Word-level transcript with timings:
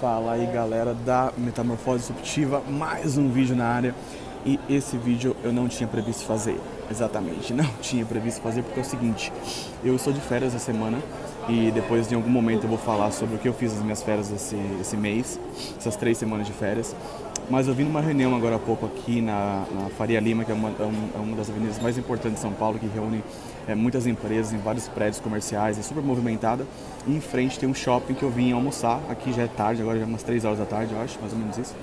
Fala 0.00 0.32
aí 0.32 0.46
galera 0.46 0.92
da 0.92 1.32
Metamorfose 1.36 2.00
Disruptiva, 2.00 2.60
mais 2.68 3.16
um 3.16 3.30
vídeo 3.30 3.54
na 3.54 3.66
área. 3.66 3.94
E 4.44 4.58
esse 4.68 4.96
vídeo 4.98 5.36
eu 5.42 5.52
não 5.52 5.68
tinha 5.68 5.88
previsto 5.88 6.24
fazer, 6.24 6.60
exatamente, 6.90 7.52
não 7.54 7.64
tinha 7.80 8.04
previsto 8.04 8.42
fazer 8.42 8.62
porque 8.62 8.80
é 8.80 8.82
o 8.82 8.86
seguinte, 8.86 9.32
eu 9.82 9.96
estou 9.96 10.12
de 10.12 10.20
férias 10.20 10.54
essa 10.54 10.64
semana 10.64 10.98
e 11.48 11.70
depois 11.70 12.06
de 12.06 12.14
algum 12.14 12.28
momento 12.28 12.64
eu 12.64 12.68
vou 12.68 12.76
falar 12.76 13.10
sobre 13.10 13.36
o 13.36 13.38
que 13.38 13.48
eu 13.48 13.54
fiz 13.54 13.72
nas 13.72 13.82
minhas 13.82 14.02
férias 14.02 14.30
esse, 14.30 14.56
esse 14.80 14.96
mês, 14.96 15.40
essas 15.78 15.96
três 15.96 16.18
semanas 16.18 16.46
de 16.46 16.52
férias, 16.52 16.94
mas 17.50 17.68
eu 17.68 17.74
vim 17.74 17.84
numa 17.84 18.00
reunião 18.00 18.34
agora 18.34 18.56
há 18.56 18.58
pouco 18.58 18.86
aqui 18.86 19.20
na, 19.20 19.64
na 19.72 19.88
Faria 19.90 20.18
Lima, 20.20 20.44
que 20.44 20.50
é 20.50 20.54
uma, 20.54 20.70
é, 20.70 20.82
é 21.14 21.18
uma 21.18 21.36
das 21.36 21.50
avenidas 21.50 21.78
mais 21.78 21.98
importantes 21.98 22.36
de 22.36 22.40
São 22.40 22.52
Paulo, 22.52 22.78
que 22.78 22.86
reúne 22.86 23.22
é, 23.68 23.74
muitas 23.74 24.06
empresas 24.06 24.52
em 24.52 24.58
vários 24.58 24.88
prédios 24.88 25.20
comerciais, 25.20 25.78
é 25.78 25.82
super 25.82 26.02
movimentada. 26.02 26.66
E 27.06 27.14
em 27.14 27.20
frente 27.20 27.58
tem 27.58 27.68
um 27.68 27.74
shopping 27.74 28.14
que 28.14 28.22
eu 28.22 28.30
vim 28.30 28.52
almoçar, 28.52 29.00
aqui 29.08 29.32
já 29.32 29.42
é 29.42 29.46
tarde, 29.46 29.82
agora 29.82 29.98
já 29.98 30.04
é 30.04 30.08
umas 30.08 30.22
3 30.22 30.44
horas 30.44 30.58
da 30.58 30.64
tarde, 30.64 30.94
eu 30.94 31.00
acho, 31.00 31.18
mais 31.20 31.32
ou 31.32 31.38
menos 31.38 31.58
isso. 31.58 31.74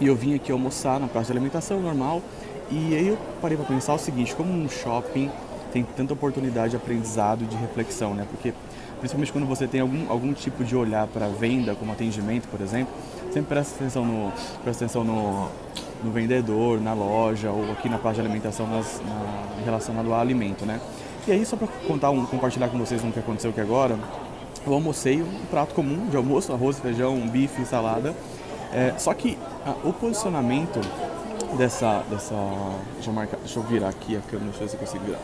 E 0.00 0.06
eu 0.06 0.14
vim 0.14 0.34
aqui 0.34 0.52
almoçar 0.52 1.00
na 1.00 1.08
praça 1.08 1.26
de 1.26 1.32
alimentação 1.32 1.80
normal, 1.80 2.22
e 2.70 2.94
aí 2.94 3.08
eu 3.08 3.18
parei 3.40 3.56
para 3.56 3.66
pensar 3.66 3.94
o 3.94 3.98
seguinte, 3.98 4.34
como 4.34 4.52
um 4.52 4.68
shopping 4.68 5.30
tem 5.72 5.82
tanta 5.82 6.12
oportunidade 6.12 6.70
de 6.70 6.76
aprendizado 6.76 7.42
e 7.42 7.46
de 7.46 7.56
reflexão, 7.56 8.14
né? 8.14 8.26
Porque 8.30 8.52
principalmente 8.98 9.32
quando 9.32 9.46
você 9.46 9.66
tem 9.66 9.80
algum, 9.80 10.10
algum 10.10 10.32
tipo 10.32 10.62
de 10.62 10.76
olhar 10.76 11.06
para 11.08 11.26
venda, 11.26 11.74
como 11.74 11.90
atendimento, 11.90 12.46
por 12.48 12.60
exemplo, 12.60 12.92
sempre 13.32 13.48
presta 13.48 13.74
atenção 13.74 14.04
no, 14.04 14.32
presta 14.62 14.84
atenção 14.84 15.02
no, 15.02 15.48
no 16.04 16.12
vendedor, 16.12 16.80
na 16.80 16.92
loja 16.92 17.50
ou 17.50 17.72
aqui 17.72 17.88
na 17.88 17.98
parte 17.98 18.16
de 18.16 18.20
alimentação 18.20 18.66
nas, 18.68 19.00
na, 19.00 19.64
relacionado 19.64 20.12
ao 20.12 20.20
alimento, 20.20 20.64
né? 20.64 20.80
E 21.26 21.32
aí, 21.32 21.46
só 21.46 21.56
para 21.56 21.68
contar 21.86 22.10
um, 22.10 22.26
compartilhar 22.26 22.68
com 22.68 22.78
vocês 22.78 23.02
um 23.02 23.10
que 23.10 23.18
aconteceu 23.18 23.50
aqui 23.50 23.60
agora, 23.60 23.96
eu 24.66 24.72
almocei 24.72 25.22
um 25.22 25.46
prato 25.50 25.74
comum 25.74 26.08
de 26.08 26.16
almoço, 26.16 26.52
arroz, 26.52 26.78
feijão, 26.78 27.16
bife, 27.28 27.64
salada. 27.64 28.14
É, 28.72 28.94
só 28.98 29.12
que 29.14 29.38
a, 29.64 29.70
o 29.86 29.92
posicionamento 29.92 30.80
dessa, 31.56 32.02
dessa 32.10 32.34
deixa 32.94 33.10
eu, 33.10 33.14
marcar, 33.14 33.36
deixa 33.38 33.58
eu 33.58 33.62
virar 33.62 33.88
aqui 33.88 34.16
a 34.16 34.20
câmera, 34.20 34.50
deixa 34.50 34.58
eu 34.58 34.66
ver 34.66 34.68
se 34.68 34.76
eu 34.76 34.80
consigo 34.80 35.04
virar. 35.04 35.20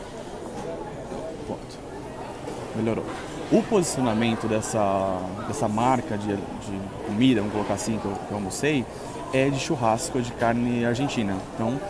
Melhorou 2.77 3.04
o 3.50 3.62
posicionamento 3.62 4.46
dessa, 4.46 5.18
dessa 5.46 5.68
marca 5.68 6.18
de, 6.18 6.36
de 6.36 6.80
comida, 7.06 7.41
vamos 7.41 7.54
colocar 7.54 7.74
assim, 7.74 7.98
que 7.98 8.04
eu, 8.04 8.12
que 8.12 8.30
eu 8.30 8.36
almocei, 8.36 8.84
é 9.32 9.48
de 9.48 9.58
churrasco 9.58 10.20
de 10.20 10.32
carne 10.32 10.84
argentina. 10.84 11.36
Então, 11.54 11.80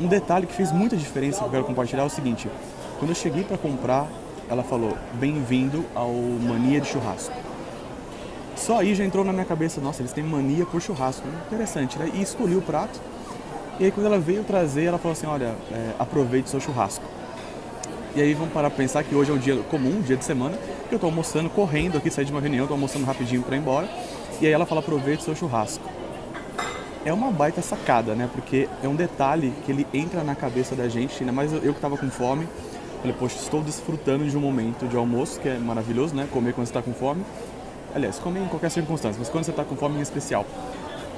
um 0.00 0.06
detalhe 0.06 0.46
que 0.46 0.54
fez 0.54 0.72
muita 0.72 0.96
diferença 0.96 1.40
que 1.40 1.44
eu 1.44 1.50
quero 1.50 1.64
compartilhar 1.64 2.02
é 2.02 2.06
o 2.06 2.10
seguinte: 2.10 2.48
quando 2.98 3.10
eu 3.10 3.14
cheguei 3.14 3.44
para 3.44 3.58
comprar, 3.58 4.06
ela 4.48 4.62
falou: 4.62 4.96
Bem-vindo 5.14 5.84
ao 5.94 6.12
Mania 6.12 6.80
de 6.80 6.88
Churrasco. 6.88 7.34
Só 8.56 8.78
aí 8.78 8.94
já 8.94 9.04
entrou 9.04 9.24
na 9.24 9.32
minha 9.32 9.44
cabeça: 9.44 9.80
Nossa, 9.80 10.00
eles 10.00 10.12
têm 10.12 10.24
mania 10.24 10.64
por 10.64 10.80
churrasco. 10.80 11.26
Interessante, 11.46 11.98
né? 11.98 12.10
E 12.14 12.22
escolhi 12.22 12.56
o 12.56 12.62
prato. 12.62 12.98
E 13.78 13.84
aí, 13.84 13.90
quando 13.90 14.06
ela 14.06 14.18
veio 14.18 14.42
trazer, 14.42 14.84
ela 14.84 14.98
falou 14.98 15.12
assim: 15.12 15.26
Olha, 15.26 15.54
é, 15.70 15.92
aproveite 15.98 16.48
seu 16.48 16.58
churrasco. 16.58 17.04
E 18.16 18.22
aí 18.22 18.32
vamos 18.32 18.54
parar 18.54 18.70
para 18.70 18.78
pensar 18.78 19.04
que 19.04 19.14
hoje 19.14 19.30
é 19.30 19.34
um 19.34 19.38
dia 19.38 19.56
comum, 19.64 19.98
um 19.98 20.00
dia 20.00 20.16
de 20.16 20.24
semana, 20.24 20.56
que 20.88 20.94
eu 20.94 20.96
estou 20.96 21.10
almoçando, 21.10 21.50
correndo 21.50 21.98
aqui, 21.98 22.10
saí 22.10 22.24
de 22.24 22.32
uma 22.32 22.40
reunião, 22.40 22.64
estou 22.64 22.74
almoçando 22.74 23.04
rapidinho 23.04 23.42
para 23.42 23.54
ir 23.56 23.58
embora. 23.58 23.86
E 24.40 24.46
aí 24.46 24.52
ela 24.54 24.64
fala, 24.64 24.80
aproveite 24.80 25.22
seu 25.22 25.36
churrasco. 25.36 25.84
É 27.04 27.12
uma 27.12 27.30
baita 27.30 27.60
sacada, 27.60 28.14
né? 28.14 28.26
Porque 28.32 28.70
é 28.82 28.88
um 28.88 28.96
detalhe 28.96 29.52
que 29.66 29.70
ele 29.70 29.86
entra 29.92 30.24
na 30.24 30.34
cabeça 30.34 30.74
da 30.74 30.88
gente, 30.88 31.14
ainda 31.20 31.30
mais 31.30 31.52
eu, 31.52 31.60
que 31.60 31.68
estava 31.68 31.98
com 31.98 32.08
fome. 32.08 32.48
Falei, 33.02 33.14
poxa, 33.18 33.36
estou 33.36 33.60
desfrutando 33.62 34.24
de 34.24 34.34
um 34.34 34.40
momento 34.40 34.88
de 34.88 34.96
almoço, 34.96 35.38
que 35.38 35.50
é 35.50 35.58
maravilhoso, 35.58 36.14
né? 36.14 36.26
Comer 36.32 36.54
quando 36.54 36.66
você 36.66 36.70
está 36.70 36.80
com 36.80 36.94
fome. 36.94 37.22
Aliás, 37.94 38.18
comer 38.18 38.40
em 38.40 38.48
qualquer 38.48 38.70
circunstância, 38.70 39.18
mas 39.18 39.28
quando 39.28 39.44
você 39.44 39.50
está 39.50 39.62
com 39.62 39.76
fome 39.76 39.98
em 39.98 40.00
especial. 40.00 40.46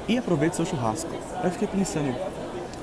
E 0.09 0.19
aproveite 0.19 0.57
seu 0.57 0.67
churrasco. 0.67 1.11
Eu 1.45 1.51
fiquei 1.53 1.69
pensando, 1.69 2.13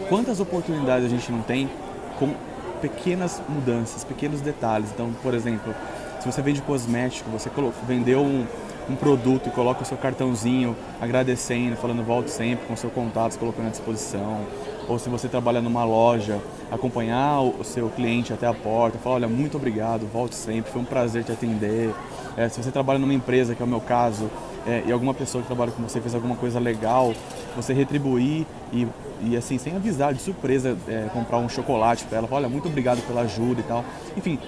quantas 0.07 0.39
oportunidades 0.39 1.05
a 1.05 1.09
gente 1.09 1.29
não 1.33 1.41
tem 1.41 1.69
com 2.17 2.33
pequenas 2.81 3.41
mudanças, 3.47 4.03
pequenos 4.03 4.41
detalhes. 4.41 4.89
Então, 4.91 5.11
por 5.21 5.33
exemplo, 5.33 5.73
se 6.19 6.31
você 6.31 6.41
vende 6.41 6.61
cosmético, 6.61 7.29
você 7.29 7.49
vendeu 7.87 8.21
um, 8.21 8.45
um 8.89 8.95
produto 8.95 9.47
e 9.47 9.51
coloca 9.51 9.83
o 9.83 9.85
seu 9.85 9.97
cartãozinho 9.97 10.75
agradecendo, 10.99 11.75
falando 11.75 12.03
volte 12.03 12.31
sempre 12.31 12.65
com 12.65 12.75
seu 12.75 12.89
contato, 12.89 13.37
colocando 13.37 13.67
à 13.67 13.69
disposição. 13.69 14.41
Ou 14.87 14.99
se 14.99 15.09
você 15.09 15.27
trabalha 15.27 15.61
numa 15.61 15.83
loja, 15.83 16.39
acompanhar 16.71 17.41
o 17.41 17.63
seu 17.63 17.89
cliente 17.89 18.33
até 18.33 18.47
a 18.47 18.53
porta, 18.53 18.97
falar, 18.97 19.15
olha, 19.15 19.27
muito 19.27 19.57
obrigado, 19.57 20.07
volte 20.11 20.35
sempre, 20.35 20.71
foi 20.71 20.81
um 20.81 20.85
prazer 20.85 21.23
te 21.23 21.31
atender. 21.31 21.93
É, 22.37 22.49
se 22.49 22.61
você 22.61 22.71
trabalha 22.71 22.99
numa 22.99 23.13
empresa, 23.13 23.55
que 23.55 23.61
é 23.61 23.65
o 23.65 23.67
meu 23.67 23.81
caso, 23.81 24.29
é, 24.65 24.83
e 24.85 24.91
alguma 24.91 25.13
pessoa 25.13 25.41
que 25.41 25.47
trabalha 25.47 25.71
com 25.71 25.83
você 25.83 26.01
fez 26.01 26.15
alguma 26.15 26.35
coisa 26.35 26.59
legal, 26.59 27.13
você 27.55 27.73
retribuir 27.73 28.45
e, 28.73 28.87
e 29.21 29.37
assim, 29.37 29.57
sem 29.57 29.75
avisar, 29.75 30.13
de 30.13 30.21
surpresa, 30.21 30.75
é, 30.87 31.07
comprar 31.13 31.37
um 31.37 31.47
chocolate 31.47 32.03
para 32.05 32.17
ela, 32.17 32.27
olha, 32.31 32.49
muito 32.49 32.67
obrigado 32.67 33.05
pela 33.05 33.21
ajuda 33.21 33.61
e 33.61 33.63
tal. 33.63 33.85
Enfim, 34.17 34.39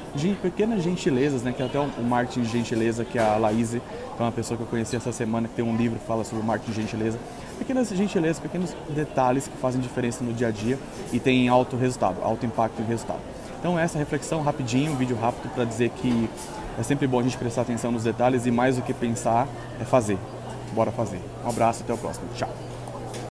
pequenas 0.41 0.83
gentilezas, 0.83 1.43
né, 1.43 1.53
que 1.55 1.61
até 1.61 1.79
o 1.79 2.03
marketing 2.03 2.41
de 2.41 2.49
gentileza, 2.49 3.05
que 3.05 3.17
é 3.17 3.21
a 3.21 3.37
Laís, 3.37 3.69
que 3.69 3.77
é 4.19 4.23
uma 4.23 4.31
pessoa 4.31 4.57
que 4.57 4.63
eu 4.63 4.67
conheci 4.67 4.95
essa 4.95 5.11
semana, 5.11 5.47
que 5.47 5.53
tem 5.53 5.63
um 5.63 5.75
livro 5.75 5.99
que 5.99 6.05
fala 6.05 6.23
sobre 6.23 6.43
marketing 6.43 6.71
de 6.71 6.81
gentileza. 6.81 7.19
Pequenas 7.59 7.89
gentilezas, 7.89 8.39
pequenos 8.39 8.75
detalhes 8.89 9.47
que 9.47 9.57
fazem 9.57 9.79
diferença 9.79 10.23
no 10.23 10.33
dia 10.33 10.47
a 10.47 10.51
dia 10.51 10.77
e 11.11 11.19
tem 11.19 11.47
alto 11.47 11.75
resultado, 11.75 12.17
alto 12.23 12.45
impacto 12.45 12.81
em 12.81 12.85
resultado. 12.85 13.19
Então 13.59 13.77
essa 13.77 13.97
reflexão 13.97 14.41
rapidinho, 14.41 14.91
um 14.91 14.95
vídeo 14.95 15.17
rápido 15.19 15.51
para 15.53 15.65
dizer 15.65 15.89
que 15.89 16.29
é 16.77 16.83
sempre 16.83 17.07
bom 17.07 17.19
a 17.19 17.23
gente 17.23 17.37
prestar 17.37 17.61
atenção 17.61 17.91
nos 17.91 18.03
detalhes 18.03 18.45
e 18.45 18.51
mais 18.51 18.75
do 18.75 18.81
que 18.81 18.93
pensar 18.93 19.47
é 19.79 19.83
fazer. 19.83 20.17
Bora 20.73 20.91
fazer. 20.91 21.19
Um 21.43 21.49
abraço, 21.49 21.83
até 21.83 21.93
o 21.93 21.97
próximo. 21.97 22.27
Tchau. 22.35 22.76